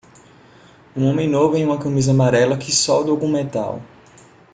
Um 0.97 1.05
homem 1.05 1.29
novo 1.29 1.55
em 1.55 1.63
uma 1.63 1.77
camisa 1.77 2.09
amarela 2.09 2.57
que 2.57 2.71
solda 2.71 3.11
algum 3.11 3.31
metal. 3.31 3.79